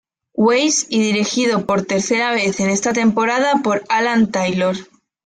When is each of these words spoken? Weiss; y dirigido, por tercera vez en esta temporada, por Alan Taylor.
Weiss; 0.33 0.87
y 0.89 0.99
dirigido, 0.99 1.67
por 1.67 1.85
tercera 1.85 2.31
vez 2.31 2.59
en 2.59 2.71
esta 2.71 2.91
temporada, 2.91 3.61
por 3.63 3.83
Alan 3.87 4.31
Taylor. 4.31 4.75